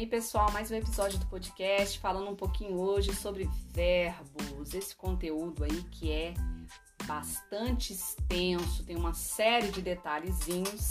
aí, 0.00 0.06
pessoal, 0.06 0.50
mais 0.50 0.70
um 0.70 0.76
episódio 0.76 1.18
do 1.18 1.26
podcast 1.26 1.98
falando 1.98 2.30
um 2.30 2.34
pouquinho 2.34 2.80
hoje 2.80 3.14
sobre 3.14 3.46
verbos, 3.70 4.72
esse 4.72 4.96
conteúdo 4.96 5.62
aí 5.62 5.82
que 5.90 6.10
é 6.10 6.32
bastante 7.04 7.92
extenso, 7.92 8.82
tem 8.86 8.96
uma 8.96 9.12
série 9.12 9.68
de 9.68 9.82
detalhezinhos 9.82 10.88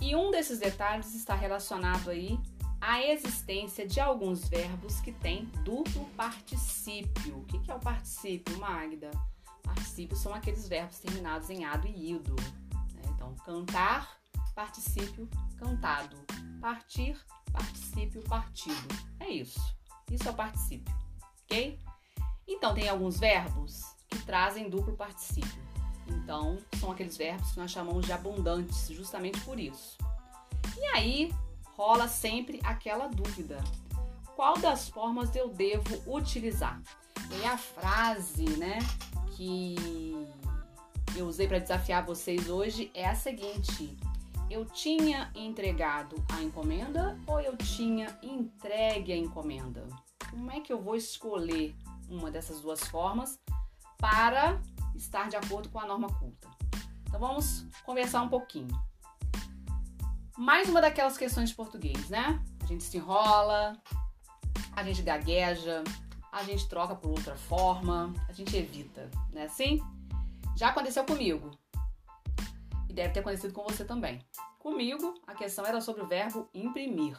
e 0.00 0.16
um 0.16 0.32
desses 0.32 0.58
detalhes 0.58 1.14
está 1.14 1.36
relacionado 1.36 2.10
aí 2.10 2.36
à 2.80 3.00
existência 3.00 3.86
de 3.86 4.00
alguns 4.00 4.48
verbos 4.48 5.00
que 5.00 5.12
têm 5.12 5.44
duplo 5.62 6.04
particípio. 6.16 7.38
O 7.38 7.44
que 7.44 7.70
é 7.70 7.74
o 7.76 7.78
particípio, 7.78 8.58
Magda? 8.58 9.12
Particípios 9.62 10.18
são 10.18 10.34
aqueles 10.34 10.66
verbos 10.66 10.98
terminados 10.98 11.48
em 11.48 11.64
ado 11.64 11.86
e 11.86 12.14
ido. 12.14 12.34
Né? 12.92 13.02
Então, 13.14 13.36
cantar, 13.46 14.20
particípio, 14.52 15.28
cantado. 15.60 16.16
Partir, 16.60 17.16
particípio 17.52 18.22
partido. 18.22 18.88
É 19.20 19.28
isso. 19.28 19.60
Isso 20.10 20.28
é 20.28 20.30
o 20.30 20.34
particípio, 20.34 20.94
ok? 21.44 21.78
Então, 22.46 22.74
tem 22.74 22.88
alguns 22.88 23.18
verbos 23.18 23.84
que 24.08 24.18
trazem 24.20 24.68
duplo 24.68 24.94
particípio. 24.96 25.62
Então, 26.06 26.58
são 26.78 26.90
aqueles 26.90 27.16
verbos 27.16 27.52
que 27.52 27.58
nós 27.58 27.70
chamamos 27.70 28.04
de 28.04 28.12
abundantes, 28.12 28.88
justamente 28.88 29.40
por 29.40 29.58
isso. 29.58 29.96
E 30.76 30.84
aí, 30.86 31.34
rola 31.76 32.08
sempre 32.08 32.60
aquela 32.64 33.08
dúvida: 33.08 33.62
qual 34.36 34.58
das 34.58 34.88
formas 34.88 35.34
eu 35.34 35.48
devo 35.48 36.02
utilizar? 36.06 36.82
E 37.40 37.44
a 37.46 37.56
frase, 37.56 38.44
né, 38.56 38.78
que 39.36 39.76
eu 41.16 41.26
usei 41.26 41.46
para 41.46 41.58
desafiar 41.58 42.04
vocês 42.04 42.48
hoje 42.48 42.90
é 42.94 43.08
a 43.08 43.14
seguinte: 43.14 43.96
eu 44.52 44.66
tinha 44.66 45.30
entregado 45.34 46.22
a 46.30 46.42
encomenda 46.42 47.18
ou 47.26 47.40
eu 47.40 47.56
tinha 47.56 48.18
entregue 48.22 49.10
a 49.10 49.16
encomenda? 49.16 49.88
Como 50.28 50.50
é 50.50 50.60
que 50.60 50.70
eu 50.70 50.78
vou 50.78 50.94
escolher 50.94 51.74
uma 52.06 52.30
dessas 52.30 52.60
duas 52.60 52.80
formas 52.80 53.40
para 53.96 54.60
estar 54.94 55.30
de 55.30 55.36
acordo 55.36 55.70
com 55.70 55.80
a 55.80 55.86
norma 55.86 56.08
culta? 56.18 56.50
Então 57.08 57.18
vamos 57.18 57.64
conversar 57.82 58.20
um 58.20 58.28
pouquinho. 58.28 58.68
Mais 60.36 60.68
uma 60.68 60.82
daquelas 60.82 61.16
questões 61.16 61.48
de 61.48 61.54
português, 61.54 62.10
né? 62.10 62.38
A 62.62 62.66
gente 62.66 62.84
se 62.84 62.98
enrola, 62.98 63.72
a 64.76 64.84
gente 64.84 65.00
gagueja, 65.00 65.82
a 66.30 66.44
gente 66.44 66.68
troca 66.68 66.94
por 66.94 67.08
outra 67.08 67.36
forma, 67.36 68.12
a 68.28 68.32
gente 68.34 68.54
evita, 68.54 69.10
né? 69.30 69.44
Assim? 69.44 69.80
Já 70.54 70.68
aconteceu 70.68 71.04
comigo. 71.06 71.50
E 72.92 72.94
deve 72.94 73.14
ter 73.14 73.20
acontecido 73.20 73.54
com 73.54 73.62
você 73.62 73.86
também. 73.86 74.20
Comigo, 74.58 75.14
a 75.26 75.34
questão 75.34 75.64
era 75.64 75.80
sobre 75.80 76.02
o 76.02 76.06
verbo 76.06 76.46
imprimir. 76.52 77.18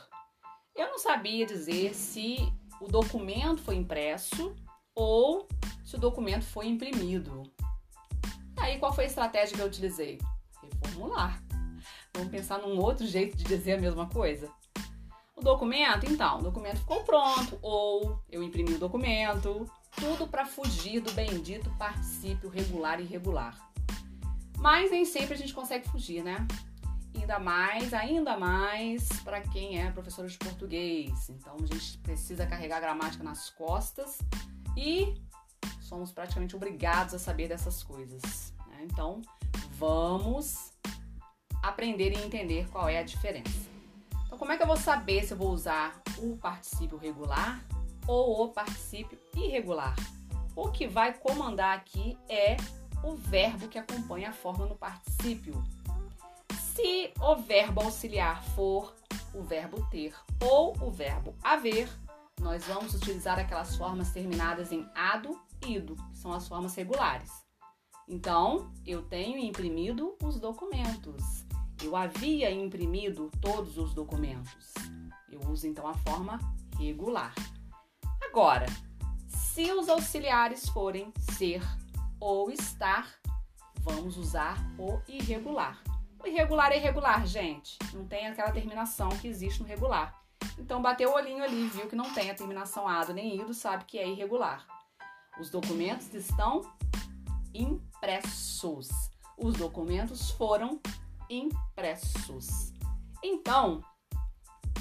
Eu 0.76 0.88
não 0.92 1.00
sabia 1.00 1.48
dizer 1.48 1.96
se 1.96 2.38
o 2.80 2.88
documento 2.88 3.60
foi 3.60 3.74
impresso 3.74 4.56
ou 4.94 5.48
se 5.84 5.96
o 5.96 6.00
documento 6.00 6.46
foi 6.46 6.68
imprimido. 6.68 7.42
Aí, 8.56 8.78
qual 8.78 8.94
foi 8.94 9.06
a 9.06 9.08
estratégia 9.08 9.56
que 9.56 9.64
eu 9.64 9.66
utilizei? 9.66 10.20
Reformular. 10.62 11.44
Vamos 12.14 12.30
pensar 12.30 12.60
num 12.60 12.80
outro 12.80 13.08
jeito 13.08 13.36
de 13.36 13.44
dizer 13.44 13.74
a 13.74 13.82
mesma 13.82 14.08
coisa. 14.08 14.52
O 15.36 15.42
documento, 15.42 16.06
então, 16.06 16.38
o 16.38 16.44
documento 16.44 16.78
ficou 16.78 17.04
pronto, 17.04 17.58
ou 17.64 18.20
eu 18.30 18.44
imprimi 18.44 18.76
o 18.76 18.80
documento, 18.80 19.68
tudo 19.96 20.28
para 20.28 20.46
fugir 20.46 21.00
do 21.00 21.12
bendito 21.14 21.76
particípio 21.80 22.48
regular 22.48 23.00
e 23.00 23.06
irregular. 23.06 23.73
Mas 24.64 24.90
nem 24.90 25.04
sempre 25.04 25.34
a 25.34 25.38
gente 25.38 25.54
consegue 25.54 25.86
fugir, 25.90 26.24
né? 26.24 26.48
ainda 27.20 27.38
mais, 27.38 27.94
ainda 27.94 28.38
mais 28.38 29.08
para 29.24 29.42
quem 29.42 29.82
é 29.82 29.92
professor 29.92 30.26
de 30.26 30.38
português. 30.38 31.30
Então 31.30 31.58
a 31.62 31.66
gente 31.66 31.98
precisa 31.98 32.46
carregar 32.46 32.78
a 32.78 32.80
gramática 32.80 33.24
nas 33.24 33.50
costas 33.50 34.20
e 34.78 35.14
somos 35.82 36.14
praticamente 36.14 36.56
obrigados 36.56 37.14
a 37.14 37.20
saber 37.20 37.50
dessas 37.50 37.84
coisas. 37.84 38.54
Né? 38.68 38.80
Então 38.84 39.22
vamos 39.78 40.72
aprender 41.62 42.14
e 42.14 42.24
entender 42.24 42.70
qual 42.70 42.88
é 42.88 43.00
a 43.00 43.04
diferença. 43.04 43.70
Então, 44.26 44.38
como 44.38 44.54
é 44.54 44.58
que 44.58 44.64
eu 44.64 44.68
vou 44.68 44.78
saber 44.78 45.26
se 45.26 45.34
eu 45.34 45.38
vou 45.38 45.52
usar 45.52 46.02
o 46.18 46.38
particípio 46.38 46.98
regular 46.98 47.62
ou 48.08 48.46
o 48.46 48.50
particípio 48.50 49.20
irregular? 49.36 49.94
O 50.56 50.70
que 50.70 50.88
vai 50.88 51.14
comandar 51.14 51.78
aqui 51.78 52.18
é 52.30 52.56
o 53.04 53.16
verbo 53.16 53.68
que 53.68 53.78
acompanha 53.78 54.30
a 54.30 54.34
forma 54.34 54.66
no 54.66 54.76
particípio. 54.76 55.64
Se 56.74 57.14
o 57.22 57.36
verbo 57.36 57.82
auxiliar 57.82 58.44
for 58.56 58.96
o 59.34 59.44
verbo 59.44 59.86
ter 59.92 60.16
ou 60.42 60.76
o 60.82 60.90
verbo 60.90 61.36
haver, 61.44 61.90
nós 62.40 62.66
vamos 62.66 62.94
utilizar 62.96 63.38
aquelas 63.38 63.76
formas 63.76 64.12
terminadas 64.12 64.72
em 64.72 64.88
ado, 64.96 65.40
ido, 65.66 65.96
que 65.96 66.18
são 66.18 66.32
as 66.34 66.48
formas 66.48 66.76
regulares. 66.76 67.32
Então, 68.08 68.72
eu 68.86 69.02
tenho 69.04 69.38
imprimido 69.38 70.16
os 70.22 70.40
documentos. 70.40 71.46
Eu 71.82 71.96
havia 71.96 72.52
imprimido 72.52 73.32
todos 73.42 73.78
os 73.78 73.94
documentos. 73.94 74.74
Eu 75.32 75.40
uso 75.50 75.68
então 75.68 75.88
a 75.88 75.94
forma 75.94 76.40
regular. 76.78 77.34
Agora, 78.22 78.66
se 79.28 79.72
os 79.72 79.88
auxiliares 79.88 80.68
forem 80.70 81.14
ser 81.36 81.62
ou 82.24 82.50
estar, 82.50 83.20
vamos 83.80 84.16
usar 84.16 84.56
o 84.80 85.02
irregular. 85.10 85.84
O 86.18 86.26
irregular 86.26 86.72
é 86.72 86.78
irregular, 86.78 87.28
gente. 87.28 87.78
Não 87.94 88.08
tem 88.08 88.28
aquela 88.28 88.50
terminação 88.50 89.10
que 89.10 89.28
existe 89.28 89.62
no 89.62 89.68
regular. 89.68 90.18
Então, 90.58 90.82
bateu 90.82 91.10
o 91.10 91.16
olhinho 91.16 91.44
ali, 91.44 91.68
viu 91.68 91.86
que 91.90 91.98
não 91.98 92.14
tem 92.14 92.32
a 92.32 92.34
terminação 92.34 92.88
ado 92.88 93.14
nem 93.14 93.42
ido, 93.42 93.54
sabe 93.54 93.84
que 93.84 94.00
é 94.00 94.08
irregular. 94.08 94.66
Os 95.38 95.50
documentos 95.50 96.14
estão 96.14 96.62
impressos. 97.54 98.88
Os 99.38 99.58
documentos 99.58 100.32
foram 100.32 100.80
impressos. 101.30 102.72
Então, 103.22 103.84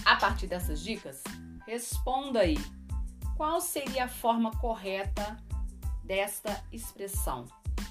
a 0.05 0.15
partir 0.15 0.47
dessas 0.47 0.81
dicas, 0.81 1.25
responda 1.67 2.39
aí. 2.39 2.57
Qual 3.37 3.61
seria 3.61 4.05
a 4.05 4.09
forma 4.09 4.53
correta 4.61 5.43
desta 6.13 6.63
expressão? 6.71 7.47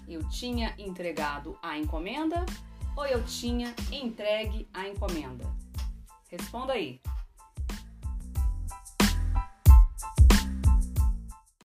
Eu 0.07 0.29
tinha 0.29 0.75
entregado 0.77 1.57
a 1.59 1.75
encomenda 1.75 2.45
ou 2.95 3.03
eu 3.03 3.25
tinha 3.25 3.73
entregue 3.91 4.69
a 4.71 4.87
encomenda? 4.87 5.43
Responda 6.29 6.73
aí. 6.73 7.01